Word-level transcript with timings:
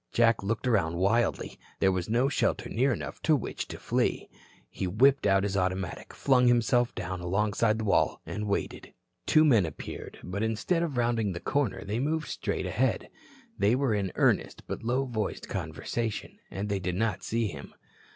Jack 0.11 0.41
looked 0.41 0.65
around 0.65 0.95
wildly. 0.97 1.59
There 1.79 1.91
was 1.91 2.09
no 2.09 2.27
shelter 2.27 2.67
near 2.71 2.91
enough 2.91 3.21
to 3.21 3.35
which 3.35 3.67
to 3.67 3.77
flee. 3.77 4.29
He 4.71 4.87
whipped 4.87 5.27
out 5.27 5.43
his 5.43 5.55
automatic, 5.55 6.11
flung 6.15 6.47
himself 6.47 6.95
down 6.95 7.21
alongside 7.21 7.77
the 7.77 7.83
wall, 7.83 8.19
and 8.25 8.47
waited. 8.47 8.95
Two 9.27 9.45
men 9.45 9.63
appeared, 9.63 10.17
but 10.23 10.41
instead 10.41 10.81
of 10.81 10.97
rounding 10.97 11.33
the 11.33 11.39
corner 11.39 11.85
they 11.85 11.99
moved 11.99 12.29
straight 12.29 12.65
ahead. 12.65 13.09
They 13.59 13.75
were 13.75 13.93
in 13.93 14.11
earnest, 14.15 14.63
but 14.65 14.81
low 14.81 15.05
voiced 15.05 15.47
conversation. 15.47 16.39
They 16.51 16.79
did 16.79 16.95
not 16.95 17.21
see 17.21 17.45
him. 17.49 17.75